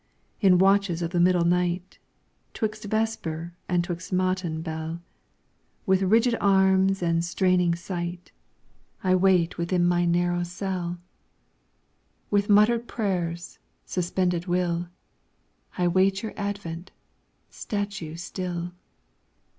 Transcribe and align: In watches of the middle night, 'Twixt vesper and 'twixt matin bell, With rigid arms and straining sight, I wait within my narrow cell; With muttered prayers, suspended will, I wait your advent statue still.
In 0.39 0.57
watches 0.57 1.03
of 1.03 1.11
the 1.11 1.19
middle 1.19 1.45
night, 1.45 1.99
'Twixt 2.55 2.85
vesper 2.85 3.53
and 3.69 3.83
'twixt 3.83 4.11
matin 4.11 4.63
bell, 4.63 4.99
With 5.85 6.01
rigid 6.01 6.33
arms 6.41 7.03
and 7.03 7.23
straining 7.23 7.75
sight, 7.75 8.31
I 9.03 9.13
wait 9.13 9.59
within 9.59 9.85
my 9.85 10.05
narrow 10.05 10.41
cell; 10.41 10.97
With 12.31 12.49
muttered 12.49 12.87
prayers, 12.87 13.59
suspended 13.85 14.47
will, 14.47 14.87
I 15.77 15.87
wait 15.87 16.23
your 16.23 16.33
advent 16.35 16.89
statue 17.51 18.15
still. 18.15 18.71